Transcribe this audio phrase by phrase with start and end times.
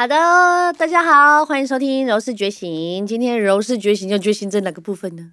[0.00, 0.16] 好的，
[0.78, 3.04] 大家好，欢迎收听《柔氏觉醒》。
[3.06, 5.32] 今天柔氏觉醒要觉醒在哪个部分呢？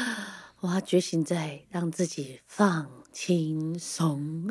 [0.60, 4.50] 我要觉醒在让自己放轻松。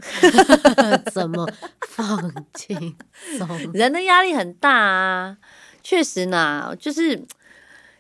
[1.12, 1.50] 怎么
[1.88, 2.96] 放轻
[3.40, 3.48] 松？
[3.74, 5.38] 人的压力很大啊，
[5.82, 7.26] 确实呢，就是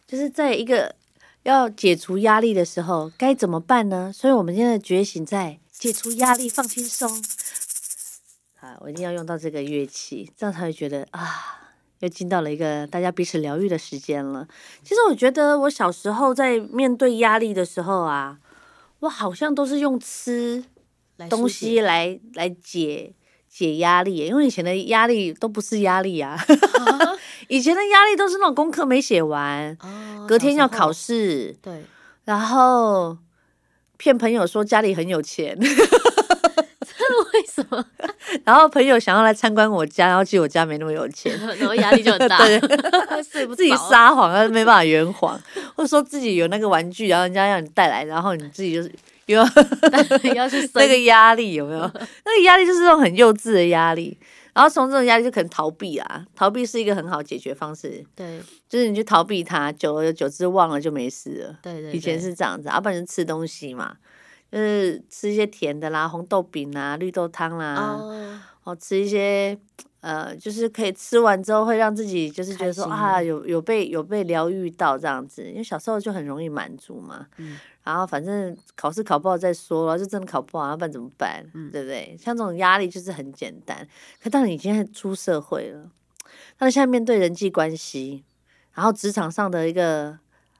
[0.06, 0.94] 就是在一个
[1.42, 4.12] 要解除压力的时候，该怎么办呢？
[4.14, 7.10] 所以，我们现在觉醒在解除压力、放轻松。
[8.68, 11.24] 啊，我一定要用到这个乐器，这样才会觉得啊，
[12.00, 14.46] 又进到了一个大家彼此疗愈的时间了。
[14.84, 18.40] 其实我觉得我小时候在面对压力的时候啊，
[19.00, 20.66] 我好像都是用吃
[21.30, 23.14] 东西来来解
[23.48, 26.38] 解压力，因为以前的压力都不是压力啊，
[27.48, 29.78] 以前的压力都是那种功课没写完，
[30.28, 31.86] 隔天要考试，对，
[32.26, 33.18] 然后
[33.96, 35.58] 骗朋友说家里很有钱。
[37.34, 37.86] 为什么？
[38.46, 42.40] 然后朋友想要来参观我家，然后其实我家没那么有钱， 然后压力就很大，
[43.56, 45.40] 自己撒谎，但是没办法圆谎，
[45.76, 48.92] 或者说自己有那个玩具，然后人家让你带来，然后你自己就是
[49.28, 49.44] 又要
[50.34, 51.80] 要去那个压力有没有？
[51.80, 54.18] 那个压力就是那种很幼稚的压力，
[54.54, 58.40] 然后从这种压力就可能逃避啊，逃避是一个很好解决方式，对，
[58.70, 63.96] 就是你去逃避它，久而久之忘了就没事了，对对，以前是这样子，要不然就吃东西嘛。
[64.52, 68.00] 就是吃一些甜的啦，红豆饼啊，绿豆汤啦，
[68.64, 69.58] 哦，吃一些
[70.00, 77.28] 呃，就是可以吃完之后会让自己就是觉得说啊，有有被有被疗愈到这样子，因为小时候就很容易满足嘛。
[77.38, 77.60] 嗯。
[77.84, 81.46] 然后反正考试考不好再说了，就真的考不好，要不然怎么办？
[81.54, 82.18] 嗯，对不对？
[82.18, 83.88] 像这种压力就是很简单。
[84.22, 85.90] 可当你现在出社会了，
[86.60, 88.24] 那现在面对人际关系，
[88.74, 90.20] 然后职场上的一个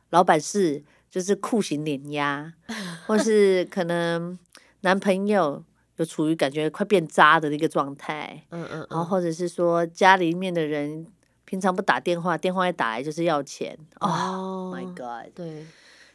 [0.10, 0.84] 老板是。
[1.10, 2.54] 就是酷刑碾压，
[3.08, 4.38] 或是可能
[4.82, 5.64] 男朋友
[5.96, 11.08] 有处于感觉快变渣的那个状态，嗯嗯，然后或者是说家里面的人
[11.46, 15.66] 平常不打电话，电话一打来就是要钱，Oh my god，对，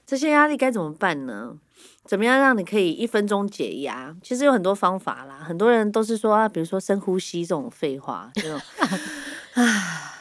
[0.06, 1.56] 这些压力该怎么办呢？
[2.04, 4.14] 怎么样让你可以一分钟解压？
[4.22, 8.60] 其实有很多方法啦，很多人都是说啊，比如说深呼吸这种废话，这种，
[9.54, 10.11] 啊。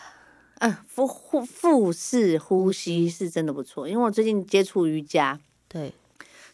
[0.61, 5.91] 嗯，腹腹腹式呼吸是真的不错，因为我最近接触瑜伽，对，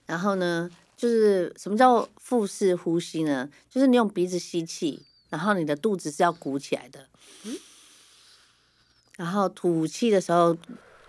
[0.06, 3.50] 然后呢，就是什么叫腹式呼吸呢？
[3.70, 7.06] 就是你用鼻子吸气，然后你的肚子是要鼓起来的，
[9.18, 10.56] 然后吐气的时候，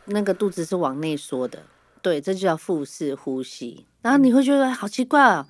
[0.06, 1.62] 那个肚子是往内缩的，
[2.02, 3.86] 对，这就叫腹式呼吸。
[4.02, 5.46] 然后你会觉得好奇怪哦。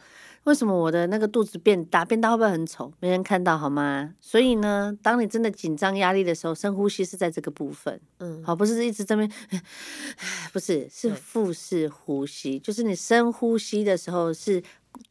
[0.48, 2.06] 为什么我的那个肚子变大？
[2.06, 2.90] 变大会不会很丑？
[3.00, 4.14] 没人看到好吗？
[4.18, 8.00] 所以呢，当你真的紧张压力的时候，深呼吸是在这个部分。
[8.20, 9.30] 嗯，好，不是一直这边，
[10.50, 14.62] 不是，是腹式呼吸，就是你深呼吸的时候是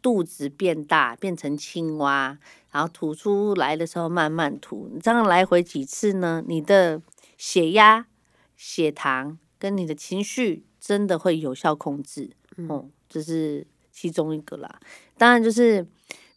[0.01, 2.35] 肚子变大，变成青蛙，
[2.71, 4.89] 然后吐出来的时候慢慢吐。
[4.91, 6.43] 你这样来回几次呢？
[6.47, 6.99] 你的
[7.37, 8.07] 血压、
[8.55, 12.31] 血糖跟你的情绪真的会有效控制。
[12.55, 13.67] 嗯，这是。
[13.99, 14.79] 其中一个啦，
[15.17, 15.83] 当然就是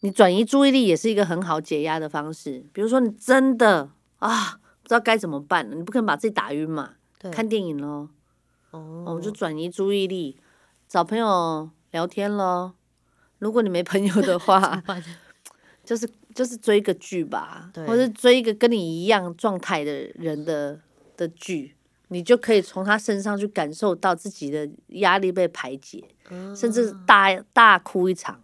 [0.00, 2.64] 你转移注意力也是一个很好解压的方式。
[2.72, 6.94] 比如说你真的啊不知道该怎么办了，你不可能把自己打晕嘛，
[7.30, 8.08] 看电影咯。
[8.70, 10.38] 哦，我就转移注意力，
[10.88, 12.72] 找朋友聊天咯。
[13.40, 14.82] 如果你没朋友的话，
[15.84, 20.80] 就是就是追个剧吧，或者追一个跟你一样状态的人的
[21.14, 21.76] 的剧。
[22.12, 26.02] 你就可以从他身上去感受到自己的压力被排解，
[26.56, 28.42] 甚至大大哭一场，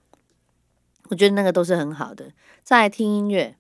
[1.09, 2.31] 我觉得那个都是很好的。
[2.63, 3.57] 再来听音乐，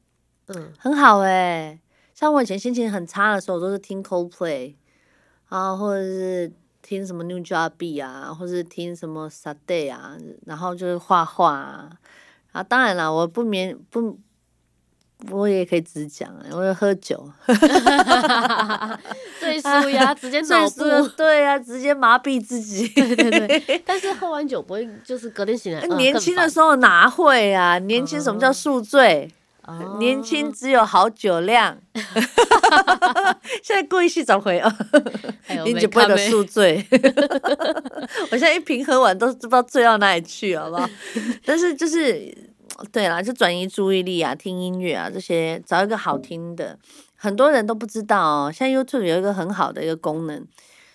[0.46, 1.80] 嗯，很好哎。
[2.14, 4.74] 像我以前心情很差的时候，都是听 Coldplay
[5.48, 6.52] 啊，或者是
[6.82, 10.16] 听什么 New Job 啊，或者是听什么 Sade 啊，
[10.46, 11.98] 然后就是画画啊。
[12.52, 14.18] 啊，当然了，我不免不。
[15.30, 17.28] 我也可以只讲哎，我要喝酒，
[19.40, 23.82] 最舒压，直接 脑部，对啊，直接麻痹自己， 对对对。
[23.84, 25.86] 但是喝完酒不会，就是隔天醒来。
[25.96, 27.78] 年轻的时候哪会啊？
[27.78, 29.32] 年轻什么叫宿醉？
[29.98, 31.76] 年轻只有好酒量。
[33.64, 34.72] 现在故意去找回哦，
[35.64, 36.86] 你就不会得宿醉。
[38.30, 40.88] 我现在一瓶喝完都不知道醉到哪里去，好不好？
[41.44, 42.32] 但是就是。
[42.92, 46.78] 对啦，就转移注意力啊，听音乐啊，这些找一个好听的，
[47.16, 48.52] 很多人都不知道哦。
[48.52, 50.44] 现在 YouTube 有一个很好的一个功能，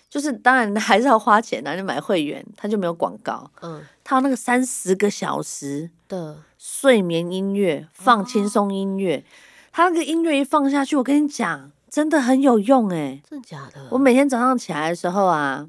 [0.08, 3.50] 就是当然 还是要花钱的，你买会员，它就没有广告。
[3.60, 9.24] 嗯，它有那个三十个小时的睡眠音乐，放轻松音乐，
[9.72, 13.88] 它那个音乐一放下去，我跟你讲，真的很有用哎，真的假的？
[13.90, 15.66] 我每天早上起来的时候啊，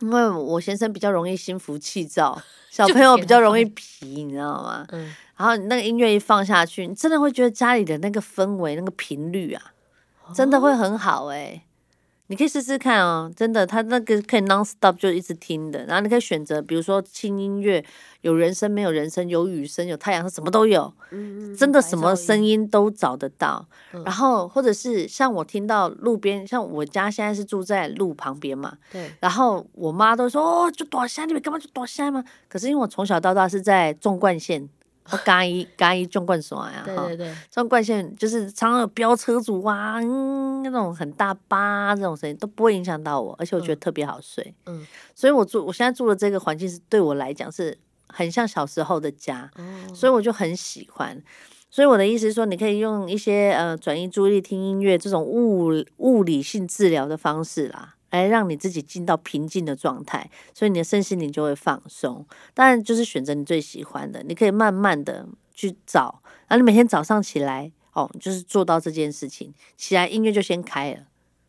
[0.00, 2.40] 因为我先生比较容易心浮气躁，
[2.70, 4.86] 小朋友比较容易皮，你知道吗？
[4.90, 5.14] 嗯。
[5.36, 9.62] 然后你那个音乐一放下去，你真的会觉得家里的那个氛围、那个频率啊，
[10.34, 11.62] 真的会很好哎、
[12.28, 17.84] 你可以试试看哦，真的，它那个可以 non stop 就一直听的，然后你可以选择，比如说轻音乐，
[18.22, 22.66] 有人声没有人声，有雨声有太阳声，什么都有，嗯真的什么声音？
[22.66, 23.66] 都找得到。
[23.92, 32.24] 嗯然后或者是像我听到路边，像我家现在是住在路旁边嘛，对，然后我妈都说哦，就躲下，你们干嘛就躲下嘛？
[32.48, 34.68] 可是因为我从小到大是在纵贯线，
[35.10, 44.54] 我嘉义嘉义纵贯线呀，哈对对对，纵贯线就是常常有飙车族啊，嗯，那种很大巴这种声音都不会影响到我，而且我觉得特别好睡。
[44.66, 47.76] 嗯，所以我住我现在住的这个环境是对我来讲是
[48.08, 51.22] 很像小时候的家，哦，所以我就很喜欢。
[51.68, 62.24] 所以我的意思是说，你可以用一些呃转移注意力、听音乐这种物物理性治疗的方式啦，来让你自己进到平静的状态，所以你的身心灵就会放松。
[62.54, 71.00] 当然就是选择你最喜欢的，你可以慢慢的去找，然后你每天早上起来哦，就是做到这件事情，起来音乐就先开了。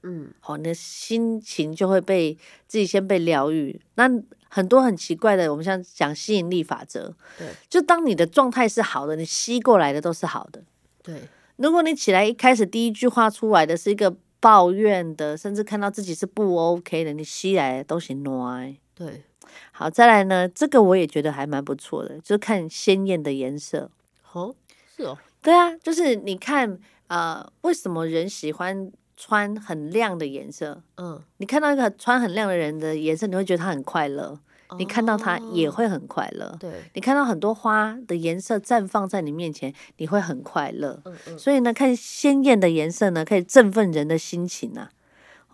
[0.03, 2.37] 嗯，哦，你的心情就会被
[2.67, 3.81] 自己先被疗愈。
[3.95, 4.09] 那
[4.47, 10.63] 很多很奇怪的，我们像讲吸引力法则，对，就当你的状态是好的，你吸过来的都是好的。
[11.03, 11.23] 对，
[11.57, 18.75] 如果你起来一开始第一句话出来的是一个抱怨的，甚至看到自己是不 OK 的，你吸来的都是歪。
[18.93, 19.23] 对，
[19.71, 23.89] 好，再来呢，这个我也觉得还蛮不错的，就是看鲜艳的颜色。
[24.33, 24.55] 哦，
[24.95, 30.83] 是哦，对啊，就是你看，呃，为什么人喜欢穿很亮的颜色？
[30.97, 34.39] 嗯，你看到一个穿很亮的人的颜色，你会觉得他很快乐，
[34.77, 36.55] 你看到它也哦，会很快乐。
[36.59, 41.01] 对，你看到很多花的颜色绽放在你面前，你会很快乐。
[41.05, 44.89] 嗯嗯，所以呢，看鲜艳的颜色呢，可以振奋人的心情啊。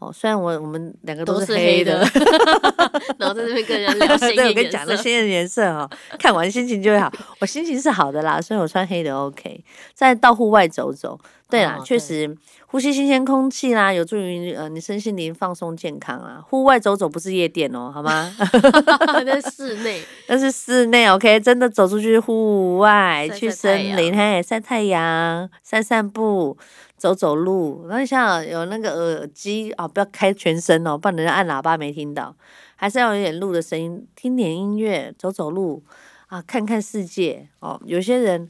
[0.07, 1.99] 哦，虽然我我们两个都是是黑黑的
[3.17, 5.89] 然后在这边跟人家聊鲜 对，我艳颜跟你讲，这色，鲜艳的颜色哦，
[6.19, 7.11] 看完心情就会好。
[7.39, 9.63] 我心情是好的啦，所以我穿黑的 OK。
[9.93, 11.19] 再到户外走走，
[11.49, 12.35] 对啦，确实
[12.67, 16.41] 呼吸新鲜空气啦，有助于呃你身心灵放松健康啊。
[16.47, 18.35] 户外走走不是夜店哦，好吗？
[19.25, 26.57] 在室内，那是室内 OK，真的走出去户外，晒去森林，嘿，晒太阳，散散步，
[27.03, 27.85] 走走路。
[27.89, 32.33] 然后像有那个耳机哦，不要开全声哦，不然人家按喇叭没听到。
[32.77, 35.83] 还是要有点路的声音，听点音乐，走走路
[36.27, 37.77] 啊，看看世界哦。
[37.83, 38.49] 有些人，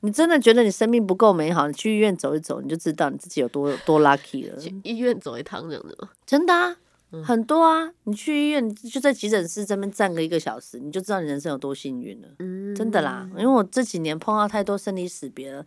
[0.00, 4.58] 你真的觉得你生命不够美好，你去医院走一走，你就知道你自己有多多 lucky 了。
[4.58, 6.08] 去医院走一趟这样子吗？
[6.26, 6.76] 真的啊，
[7.12, 7.92] 嗯很多啊。
[8.02, 12.28] 你去医院，就在急诊室这边站个一个小时，你就知道你人生有多幸运了。
[12.40, 15.64] 嗯，真的啦，因为我这几年碰到太多生离死别了，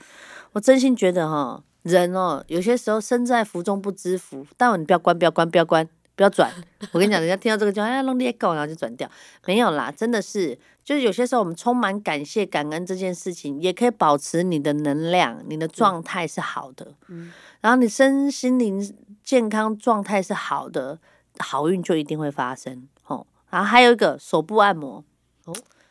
[0.54, 4.46] 我真心觉得哈，人哦，有些时候身在福中不知福。
[4.58, 6.52] 但你不要关，不要关，不要关，不要转。
[6.92, 9.10] 我跟你讲，人家听到这个就哎弄裂狗，然后就转掉。
[9.46, 17.32] 没有啦，真的是，就是有些时候我们充满感谢、感恩这件事情，也可以保持你的能量，你的状态是好的，嗯
[17.62, 21.00] 然后你身心灵健康状态是好的，
[21.40, 23.26] 好运就一定会发生哦。
[23.50, 25.04] 然后还有一个手部按摩。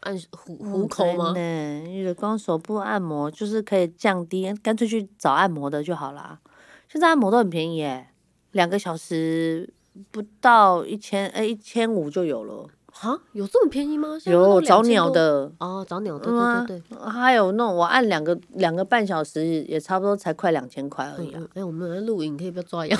[0.07, 1.33] 按虎虎口吗？
[1.33, 6.39] 呢，因为光手部按摩就是可以降低，干脆去找按摩的就好啦。
[6.89, 8.09] 现在按摩都很便宜耶，
[8.53, 9.69] 两个小时
[10.13, 12.69] 不到一千，哎，一千五就有了。
[13.01, 14.17] 啊，有这么便宜吗？
[14.25, 17.11] 有都早2000多鸟的，哦，早鸟，对嗯啊对对对。
[17.11, 21.43] 还有那种我按两个两个半小时也差不多才快两千块而已啊。
[21.55, 22.99] 哎，我们在录影，可以不要抓痒？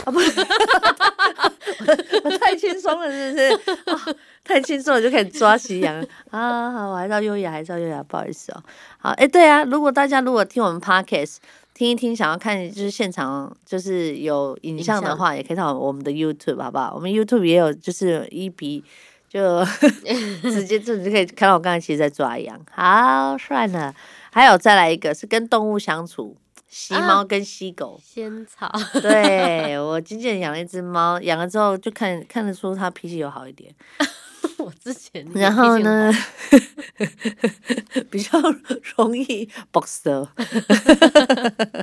[2.25, 3.73] 我太轻松了，是不是？
[3.91, 6.71] 啊太轻松了就可以抓起痒了啊！
[6.71, 8.63] 好，我还是要优雅，还是要优雅，不好意思哦。
[8.99, 11.39] 好，哎，对啊，如果大家如果听我们 podcast
[11.75, 16.93] 听一听，想要看就是现场就是有影像的话，也可以到我们的 YouTube 好不好？
[16.95, 18.85] 我们 YouTube 也有就是一比。
[19.37, 19.63] 就
[20.51, 23.95] 直接就你就可以看到我刚才其实在抓羊，好算了。
[24.33, 26.35] 还有再来一个是跟动物相处，
[26.69, 28.01] 吸啊猫跟吸狗。
[28.03, 33.75] 仙草，对我经纪人养了一只猫，养了之后就看看得出它脾气有好一点。
[34.59, 35.79] 我之前然后？
[35.81, 36.11] 呢，
[38.11, 38.41] 比较
[38.97, 41.76] 容易 boxer，就是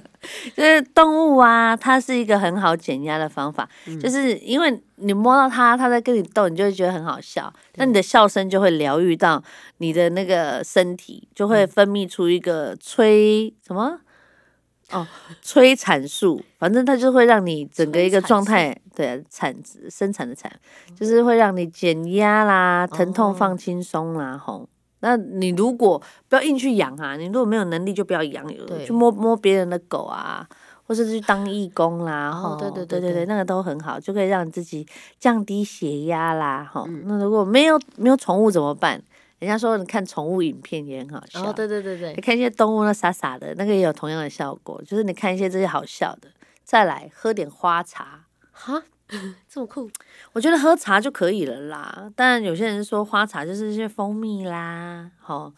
[1.33, 3.67] 动物啊，它是一个很好减压的方法，
[4.01, 9.41] 就是因为你摸到它，它在跟你斗，你就会觉得很好笑，那你的笑声就会疗愈到
[9.77, 13.99] 你的那个身体，就会分泌出一个催什么？
[14.91, 15.07] 哦，
[15.41, 19.55] 催产素，反正它就会让你整个一个状态，对啊，产
[19.89, 20.51] 生产的产，
[20.95, 24.67] 就是会让你减压啦，疼痛哦放轻松啦，吼。
[24.99, 28.85] 那你如果不要硬去养啊，你如果没有能力就不要养，对。
[28.85, 30.47] 去摸摸别人的狗啊，
[30.85, 33.25] 或是去当义工啦，吼、哦对对对对对对。
[33.25, 34.85] 那个都很好，就可以让自己
[35.19, 37.03] 降低血压啦，吼、嗯。
[37.05, 39.01] 那如果没有没有宠物怎么办？
[39.39, 46.29] 人家说你看宠物影片也很好笑，哦，对对对你，看一些动物那傻傻的，那个也有同样的效果，就是你看一些这些好笑的，
[46.63, 48.23] 再来喝点花茶。
[48.53, 48.81] 哈，
[49.49, 49.89] 这么酷，
[50.31, 52.09] 我觉得喝茶就可以了啦。
[52.15, 55.51] 当然，有些人说花茶就是一些蜂蜜啦，好，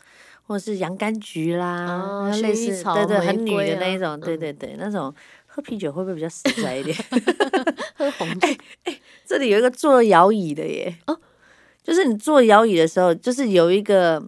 [0.47, 5.13] 或者是洋甘菊啦，哦类似对对，很女的那一种，对对对，那种
[5.45, 6.95] 喝啤酒会不会比较实在一点？
[7.97, 8.47] 喝红酒，
[9.25, 11.17] 这里有一个坐摇椅的耶，哦。
[11.83, 14.19] 就是你坐摇椅的时候，就是有一个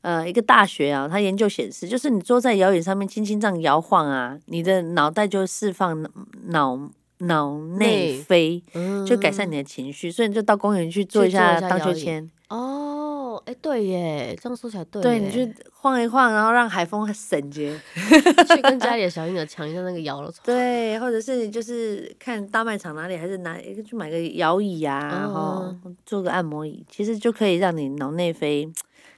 [0.00, 6.04] 呃一个大学啊，它研究显示，就是你坐在摇椅上面轻轻这样摇晃啊，你的脑袋就会释放
[6.46, 13.03] 脑脑内内啡，嗯就改善你的情绪，所以你就到公园去做一下荡秋千，哦，
[13.46, 28.70] 哎，对耶，这样说起来对对，你去晃一晃，然后让海风 省觉， 去跟家里的小婴儿抢一下那个摇了，对，或者是你就是看大卖场哪里，还是哪一个去买个摇椅呀、然后嗯做个按摩椅，其实就可以让你脑内啡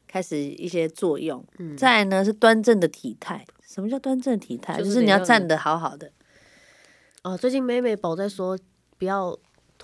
[0.07, 1.45] 开始一些作用。
[1.59, 4.79] 嗯再来呢是端正的体态，什么叫端正的体态？
[4.79, 6.11] 就就是是你要站得好好的。
[7.23, 8.57] 哦，最近美美宝在说
[8.99, 9.37] 不要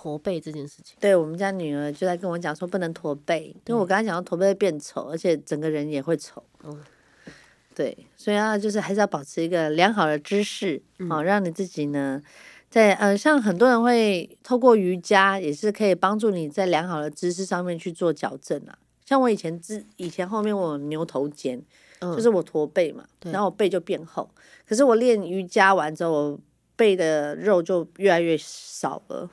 [0.03, 6.43] 驼背这件事情，对我们家女儿就在跟我讲说不能驼背，因为我刚才讲到驼背会变丑，而且整个人也会丑。
[6.65, 6.77] 嗯
[7.73, 12.21] 对，所以啊就是还是要保持一个良好的姿势，好、让你自己呢，
[12.69, 18.77] 在呃，像很多人会透过瑜伽，也是可以帮助你在良好的姿势上面去做矫正啊。
[19.07, 21.63] 像我以前之以前后面我有牛头肩，
[22.01, 24.29] 嗯就是我驼背嘛，对然后我背就变厚。
[24.69, 26.41] 可是我练瑜伽完之后，我
[26.75, 29.31] 背的肉就越来越少了，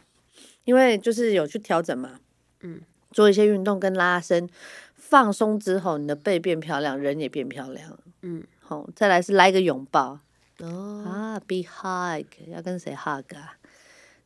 [0.70, 2.20] 因为就是有去调整嘛，
[2.60, 4.48] 嗯，做一些运动跟拉伸，
[4.94, 7.98] 放松之后，你的背变漂亮，人也变漂亮。
[8.22, 10.20] 嗯，好、再来是来一个拥抱
[10.60, 13.58] 哦，啊，be hug，要跟谁 hug 啊？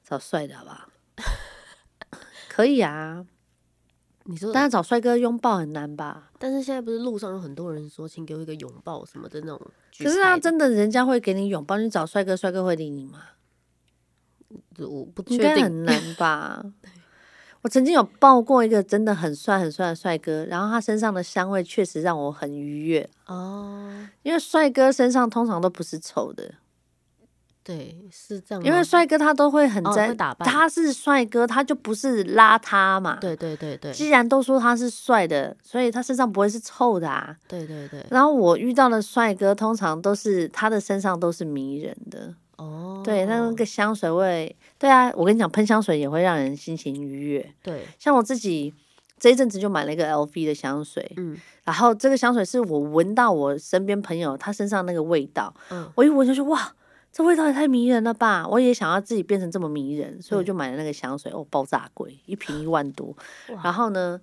[0.04, 0.90] 找帅的好不好？
[2.50, 3.26] 可以啊，
[4.26, 6.30] 你说，但是找帅哥拥抱很难吧？
[6.38, 9.62] 但是现在不是路上有很多人说，请给我一个拥抱什么的那种
[9.94, 13.28] 举可是牌的，他真的人家会给你拥抱，你找帅哥，帅哥会理你吗？
[14.80, 16.64] 我不应确定，该很难吧？
[17.64, 26.56] 我曾经有抱过一个真的很帅很帅的帅哥，然后他身上的香味确实让我很愉悦，哦，因为帅哥身上通常都不是臭的，
[27.64, 37.34] 对，是这样，因为帅哥他都会很哦在，会打扮他是帅哥，他就不是邋遢嘛。，对对对对既然都说他是帅的，所以他身上不会是臭的啊。
[37.48, 47.54] 对对对，然后我遇到的帅哥，通常都是他的身上都是迷人的，哦，对，那那个香水味，对啊，我跟你讲，喷香水也会让人心情愉悦。
[47.62, 48.74] 对，像我自己
[49.20, 56.76] 这一阵子就买了一个 LV 的香水，嗯然后这个香水是我闻到我身边朋友他身上那个味道，嗯我一闻就说哇，
[57.12, 58.46] 这味道也太迷人了吧！
[58.48, 63.16] 我也想要自己变成这么迷人，所以我就买了那个香水，哦，爆炸贵，一瓶一万多。
[63.64, 64.20] 然后呢，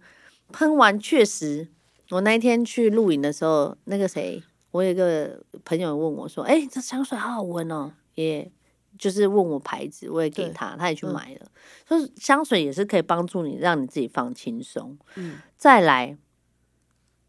[0.53, 1.69] 喷完确实，
[2.11, 8.51] 我那一天去露营的时候，那个谁，我有一个朋友问我说，哎、这香水好好闻哦，也。
[8.99, 11.47] 就是问我牌子，我也给他，他也去嗯买了。
[11.89, 14.99] 就是香水也是可以帮助你，让你自己放轻松。
[15.15, 16.19] 嗯，再来，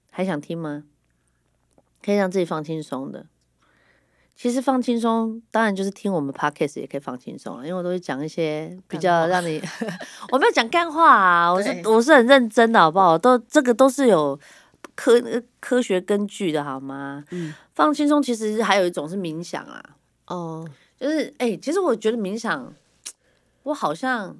[0.09, 0.83] 还想听吗？
[2.03, 3.27] 可以让自己放轻松的。
[4.35, 9.61] 其实放轻松，当然就是听我们 podcast 也可以放轻松了，因为我都会讲一些比较 让你，
[10.33, 13.15] 我没有讲干话啊，我是我是很认真的，好不好？
[13.17, 14.37] 都这个都是有
[14.95, 17.23] 科呃科学根据的，好吗？
[17.29, 19.81] 嗯，放轻松其实还有一种是冥想啊，
[20.27, 20.67] 哦，
[20.99, 22.73] 就是哎、其实我觉得冥想，
[23.63, 24.37] 我好像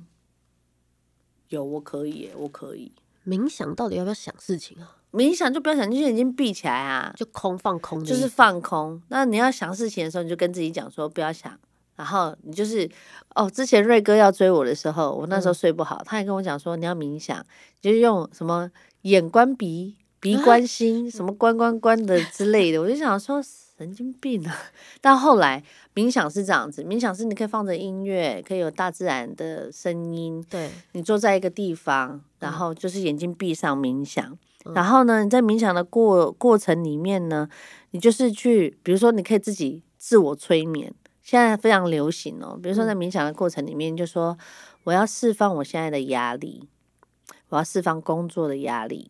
[1.49, 2.91] 有，我可以耶，我可以
[3.25, 4.97] 冥想到底要不要想事情啊？
[5.11, 9.01] 冥想，就不要想，就是眼睛闭起来啊，就空放空就是放空。
[9.09, 11.59] 那你要想事情的时候，你就跟自己讲说不要想。
[11.97, 12.89] 然后你就是
[13.35, 17.45] 哦，之前瑞哥要追我的时候，我那时候睡不好，他也跟我讲说你要冥想，
[17.79, 18.71] 就是用什么
[19.01, 22.81] 眼观鼻，鼻观 心，什么关关关的之类的。
[22.81, 23.43] 我就想说
[23.81, 24.55] 神经病啊！
[25.01, 25.63] 但后来
[25.95, 34.37] 冥想是这样子，冥想是你可以放着音乐，可以有大自然的声音，对，你坐在一个地方，然后就是眼睛闭上冥想。
[34.75, 37.49] 然后呢，你在冥想的过过程里面呢，
[37.89, 42.59] 你就是去，比如说你可以自己自我催眠，现在非常流行哦。
[42.61, 44.37] 比如说在冥想的过程里面，就说
[44.83, 46.69] 我要释放我现在的压力，
[47.49, 49.09] 我要释放工作的压力，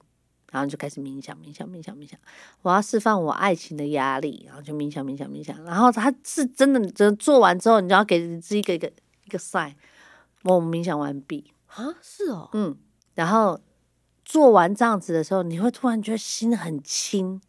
[0.51, 2.19] 然后就开始冥想，冥想，冥想，冥想。
[2.61, 5.63] 我要释放我爱情的压力，然后就冥想，冥想，冥想。
[5.63, 8.91] 然后他是真的，真的做完之后，你就要给自己一个一个
[9.25, 9.73] 一个 sign，
[10.43, 11.51] 我冥想完毕。
[11.67, 12.75] 啊，是哦，嗯，
[13.15, 13.57] 然后
[14.25, 17.41] 做完这样子的时候，你会突然觉得心很轻，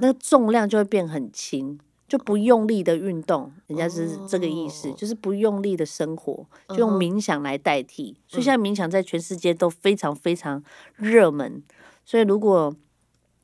[0.00, 1.80] 那个重量就会变很轻，
[2.12, 4.94] 就不用力的运动，人家是这个意思，哦。
[4.98, 8.14] 就是不用力的生活，就用冥想来代替。
[8.26, 10.62] 所以现在冥想在全世界都非常非常
[10.96, 11.62] 热门，
[12.04, 12.76] 所以如果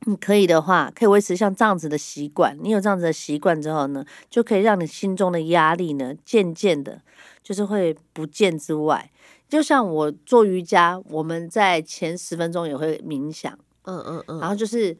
[0.00, 2.58] 你可以的话，可以维持像这样子的习惯。
[2.60, 7.00] 你有这样子的习惯之后呢，就可以让你心中的压力呢，渐渐的，
[7.42, 9.10] 就是会不见之外，
[9.48, 14.94] 就像我做瑜伽，我们在前十分钟也会冥想，嗯嗯嗯，然后就是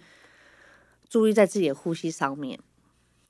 [1.07, 2.59] 注意在自己的呼吸上面，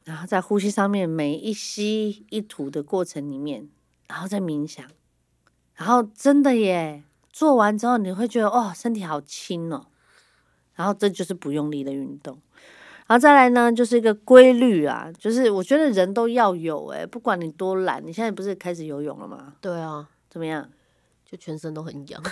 [0.08, 3.68] 然后在呼吸上面每一吸一吐的过程里面，
[4.08, 4.82] 然后再冥想，
[5.74, 9.88] 然后真的耶，做完之后你会觉得哦，身体好轻哦。
[10.74, 12.40] 然后这就是不用力的运动，
[13.06, 19.56] 然后再来呢，就是一个规律啊，就是我觉得人都要有诶、不管你多懒，你现在不是开始游泳了吗？
[19.60, 20.70] 对啊，怎么样？
[21.26, 22.22] 就全身都很痒，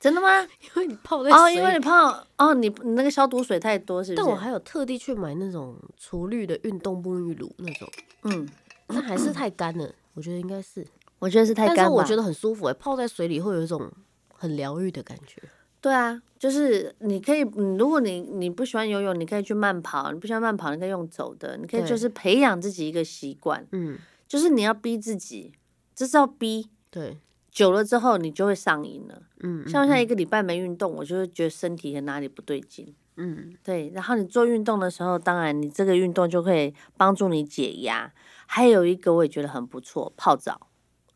[0.00, 0.42] 真的吗？
[0.62, 4.22] 因为你泡在哦，因为你泡哦，你你那个消毒水太多，是不是？
[4.22, 7.88] 但我还有特地去买那种除氯的运动沐浴乳那种，
[8.24, 8.48] 嗯，
[8.88, 10.86] 那还是太干了， 我觉得应该是，
[11.18, 13.90] 我觉得是太干吧但是我觉得很舒服哎、泡在水里会有一种
[14.34, 15.42] 很疗愈的感觉。
[15.80, 21.56] 对啊，就是你可以，嗯，如果你你不喜欢游泳，你可以去慢跑；你不喜欢慢跑，你可以用走的。
[21.56, 25.52] 你可以就是培养自己一个习惯，嗯，就是你要逼自己，
[25.94, 26.68] 这是要逼。
[26.90, 27.16] 对，
[27.58, 29.20] 久了之后，你就会上瘾了。
[29.40, 32.94] 嗯，像现在一个礼拜没运动，我就会觉得身体哪里不对劲。
[33.16, 38.12] 嗯，对，然后你做运动的时候，当然你这个运动就可以帮助你解压。
[38.46, 40.68] 还有一个我也觉得很不错，泡澡。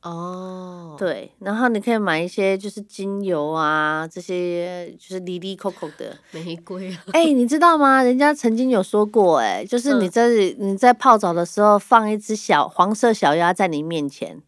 [0.02, 6.16] 哦，对，然后你可以买一些就是精油啊，这些就是滴滴扣扣的。
[6.34, 8.02] 玫瑰啊，哎、你知道吗？
[8.02, 14.42] 人家曾经有说过、哎，就是你嗯在、你在泡澡的时候放一只小黄色小鸭在你面前，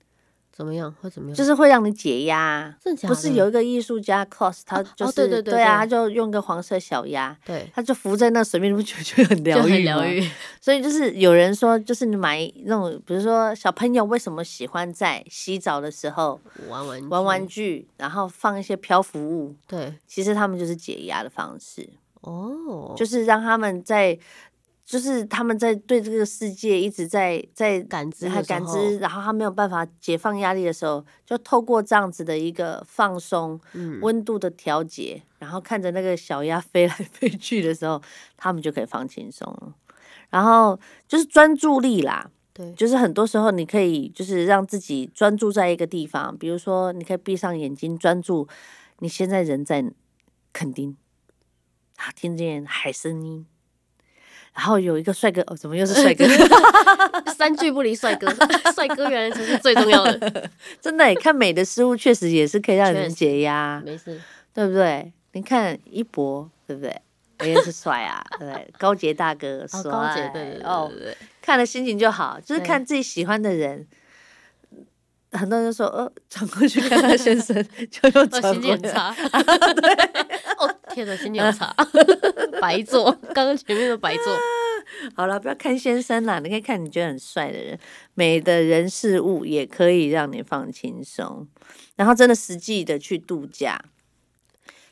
[0.57, 0.95] 怎么样？
[1.01, 1.37] 会怎么样？
[1.37, 2.73] 就是会让你解压。
[2.81, 3.15] 真假的？
[3.15, 10.31] 不是有一个艺术家 cos，他就是、哦对对对啊，对他就用个黄色小鸭，对，他就浮在那水面，你不觉得就很疗愈吗很疗愈。
[10.61, 21.89] 所以就是有人说，就是你买那种，比如说小朋友为什么喜欢在洗澡的时候玩玩玩玩具，具，然后放一些漂浮物，对，其实他们就是解压的方式，
[22.21, 24.17] 哦，就是让他们在，
[24.85, 38.01] 就是他们在对这个世界一直在在感知还感知，然后他没有办法解放压力的时候，就透过这样子的一个放松、嗯温度的调节，然后看着那个小鸭飞来飞去的时候，
[38.37, 39.75] 他们就可以放轻松了。
[40.29, 40.79] 然后
[41.09, 48.47] 就是专注力啦，对，就是很多时候你可以就是让自己专注在一个地方，比如说你可以闭上眼睛专注，
[48.99, 49.83] 你现在人在
[50.53, 50.97] 垦丁，
[51.97, 53.47] 啊，听见海声音。
[54.55, 56.25] 然后有一个帅哥，哦，怎么又是 帅哥？
[57.37, 58.33] 三句不离帅哥，
[58.73, 60.51] 帅哥原来才是最重要的。
[60.81, 64.21] 真的耶，看美的事物确实也是可以让人解压，没事，
[64.55, 65.13] 对不对？
[65.33, 67.03] 你看一博，对不对？
[67.45, 68.73] 也是帅啊，对不对？
[68.79, 69.81] 高杰大哥帅，
[70.63, 70.91] 哦，
[71.43, 73.87] 看了心情就好，就是看自己喜欢的人。
[75.33, 78.79] 很多人就说，呃，转过去看他先生，就又哦，转心过来。
[78.79, 78.89] 情
[80.95, 81.75] 天哪，心情很差，
[82.61, 84.25] 白做，刚刚前面的白做。
[85.17, 87.79] 好了，不要看先生啦，你可以看你觉得很帅的人，
[88.15, 91.49] 美的人事物也可以让你放轻松，
[91.97, 93.81] 然后真的实际的去度假。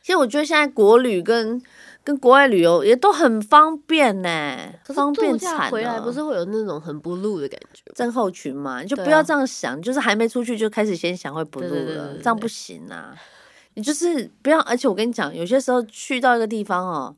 [0.03, 1.63] 其实我觉得现在国旅跟
[2.03, 7.93] 跟国外旅游也都很方便呢，方便惨回来不是会有那种很不露的感觉吗？
[7.95, 13.15] 症候群嘛，你就不要啊这样想，就是还没出去就开始先想会不露了，对对对对对这样不行啊。
[13.75, 17.17] 你就是不要，而且我跟你讲，有些时候去到一个地方哦，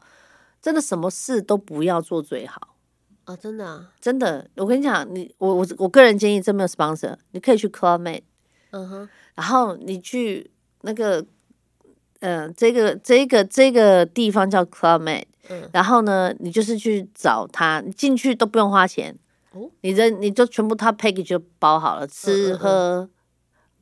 [0.63, 2.77] 真的什么事都不要做最好。
[3.25, 8.23] 啊，真的啊，真的，我跟你讲，你我我我个人建议，真没有 sponsor，你可以去 Clubmate，
[8.71, 10.51] 嗯哼，然后你去
[10.83, 11.25] 那个，
[12.21, 15.69] 呃，这个这个这个地方叫 Clubmate，嗯。
[15.73, 19.19] 然后呢，你就是去找他，你进去都不用花钱，
[19.53, 19.71] 哦。
[19.81, 22.59] 你人你就全部他 package 就包好了，吃嗯嗯。
[22.59, 23.11] 喝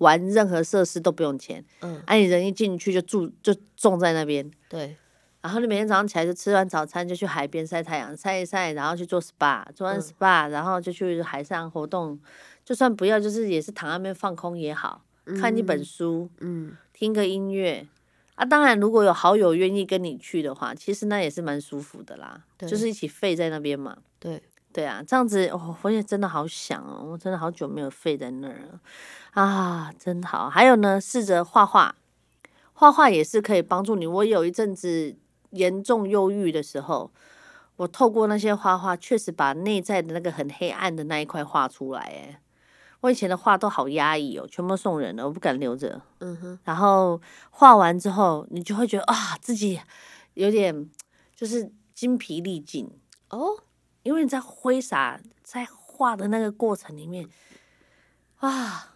[0.03, 4.97] 玩任何设施都不用钱，嗯，啊，你人一进去就住就种在那边，对，
[5.41, 10.01] 然后你每天早上起来就吃完早餐就去海边晒太阳，晒一晒，然后去做 SPA，做完嗯。
[10.03, 12.21] SPA，、然后就去海上活动。
[12.65, 15.05] 就算不要，就是也是躺在那边放空也好，
[15.41, 17.87] 看一本书，嗯，听个音乐。
[18.37, 22.69] 啊，当然，如果有好友愿意跟你去的话，其实那也是蛮舒服的啦，对。
[22.69, 23.99] 就是一起废在那边嘛。
[24.19, 24.41] 对，
[24.73, 28.81] 对啊，这样子，哦，我也真的好想哦，我真的好久没有废在那儿了
[29.33, 30.49] 啊，真好。
[30.49, 31.95] 还有呢，试着画画，
[32.73, 34.07] 画画也是可以帮助你。
[34.07, 35.15] 我有一阵子
[35.51, 37.11] 严重忧郁的时候，
[37.77, 42.01] 我透过那些画画，确实把内在的那个很黑暗的那一块画出来。
[42.01, 42.41] 哎，
[43.01, 46.01] 我以前的画都好压抑哦，全部送人了，我不敢留着。
[46.21, 49.81] 嗯哼，然后画完之后，你就会觉得啊，自己
[50.35, 50.89] 有点
[51.35, 52.91] 就是精疲力尽。
[53.31, 53.63] 哦，
[54.03, 57.29] 因为你在挥洒、在画的那个过程里面，
[58.37, 58.95] 啊，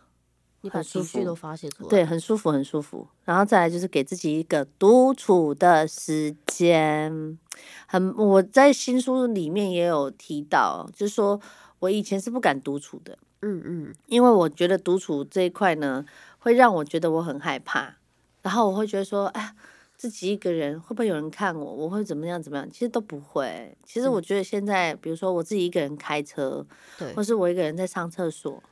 [0.63, 1.89] 你把情绪都发泄出来。
[1.89, 3.07] 对，很舒服，很舒服。
[3.25, 7.39] 然后再来就是给自己一个独处的时间。
[7.87, 11.41] 很，我在新书里面也有提到，就是说
[11.79, 16.05] 我以前是不敢独处的，嗯嗯，因为我觉得独处这一块呢，
[16.39, 17.97] 会让我觉得我很害怕，
[18.43, 19.55] 然后我会觉得说，哎，
[19.97, 21.65] 自己一个人会不会有人看我？
[21.65, 22.71] 我会怎么样怎么样？
[22.71, 23.75] 其实都不会。
[23.85, 26.65] 其实我觉得现在，比如说我自己一个人开车，
[26.99, 28.63] 对或，是我一个人在上厕所，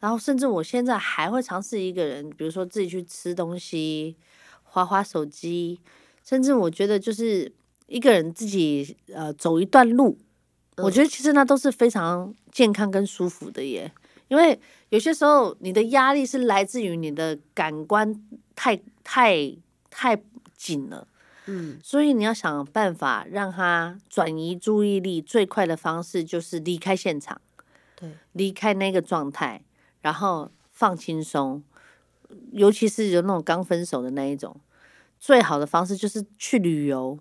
[0.00, 4.16] 然后甚至我现在还会尝试一个人，比如说自己去吃东西、
[4.62, 5.80] 划划手机，
[6.22, 7.50] 甚至我觉得就是
[7.86, 10.18] 一个人自己呃走一段路，
[10.76, 13.90] 我觉得其实那都是非常健康跟舒服的耶。
[14.28, 14.58] 因为
[14.88, 18.12] 有些时候你的压力是来自于你的感官
[18.56, 19.56] 太太
[19.88, 20.20] 太
[20.56, 21.06] 紧了。
[21.46, 27.40] 嗯，所以你要想办法让他转移注意力，最快的方式就是离开现场。
[27.94, 29.62] 对，离开那个状态，
[30.00, 31.62] 然后放轻松，
[32.50, 34.60] 尤其是有那种刚分手的那一种，
[35.20, 37.18] 最好的方式就是去旅游，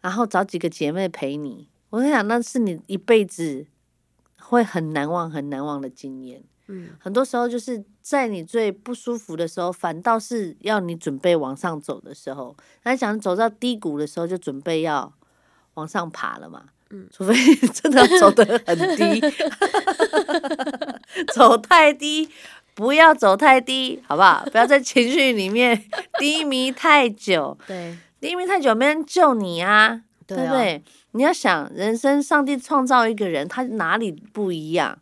[0.00, 1.68] 然后找几个姐妹陪你。
[1.88, 3.66] 我跟你讲，那是你一辈子
[4.38, 6.44] 会很难忘、很难忘的经验。
[6.74, 12.56] 嗯，很多时候就是在你最不舒服的时候，反倒是要你准备往上走的时候。
[12.84, 15.12] 那想，走到低谷的时候，就准备要
[15.74, 16.64] 往上爬了嘛。
[16.88, 17.34] 嗯，除非
[17.72, 19.20] 真的走得很低，
[21.34, 22.28] 走太低，
[22.74, 24.46] 不要走太低，好不好？
[24.50, 25.84] 不要在情绪里面
[26.18, 30.82] 低迷太久，对，低迷太久没人救你啊，对啊不对？
[31.12, 34.98] 你要想，人生上帝创造一个人，他哪里不一样？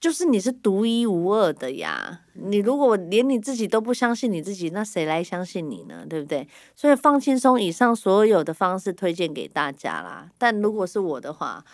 [0.00, 2.20] 就是你是独一无二的呀！
[2.34, 6.06] 你如果连你自己都不相信你自己，那谁来相信你呢？
[6.08, 6.46] 对不对？
[6.76, 10.30] 所以放轻松，以上所有的方式推荐给大家啦。
[10.38, 11.64] 但如果是我的话，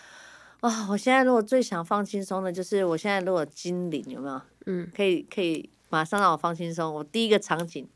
[0.61, 4.41] 啊、我现在如果最想放轻松的，就是我现在如果精灵有没有？
[4.65, 6.91] 嗯，可以可以马上让我放轻松。
[6.91, 7.87] 我第一个场景，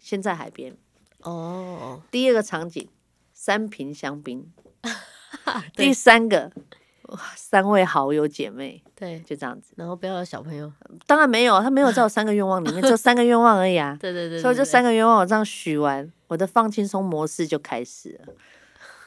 [0.00, 0.72] 先在海边；
[1.22, 2.88] 哦，第二个场景，
[3.32, 4.40] 三瓶香槟；
[5.76, 6.62] 对第三个，哇
[7.36, 9.72] 三位好友姐妹， 对，就这样子。
[9.76, 10.72] 然后不要有小朋友。
[11.06, 13.96] 当然没有，他没有在我三个愿望里面，只有三个愿望而已啊。
[14.00, 18.32] 对对对，所以这三个愿望我这样许完，我的放轻松模式就开始了。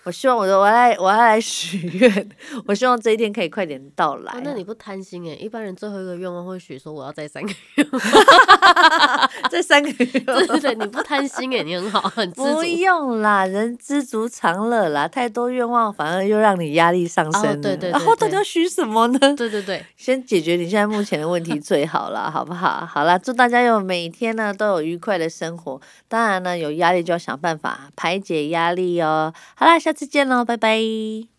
[0.08, 2.30] 我希望我的我要来我要来许愿，
[2.66, 5.34] 我希望这一天可以快点到来啊、哦那你不贪心哎？
[5.36, 7.84] 一般人最后一个愿望会许说我要再三个月，
[9.52, 12.64] 再，三个月 对对对，你不贪心哎，你很好，很知不。
[12.64, 17.42] 用啦，人知足常乐啦，太多愿望反而又让你压力上升。
[17.44, 19.20] 哦对对对然后到底要许什么呢？
[19.36, 22.86] 对对对，先解决你现在目前的问题 最好了，好不好？
[22.86, 25.82] 好啦，祝大家有每天呢都有愉快的生活。
[26.08, 29.34] 当然呢，有压力就要想办法排解压力哦。
[29.56, 31.37] 好啦，下再见喽，拜拜。